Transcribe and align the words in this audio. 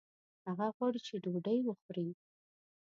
هغه 0.47 0.67
غواړي 0.75 0.99
چې 1.07 1.15
ډوډۍ 1.23 1.59
وخوړي 1.63 2.09